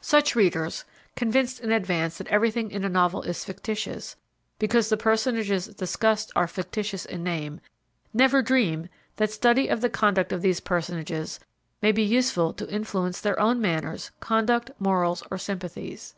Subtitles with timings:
[0.00, 0.84] Such readers,
[1.16, 4.14] convinced in advance that everything in a novel is fictitious,
[4.60, 7.60] because the personages discussed are fictitious in name,
[8.12, 11.40] never dream that study of the conduct of these personages
[11.82, 16.14] may be useful to influence their own manners, conduct, morals or sympathies.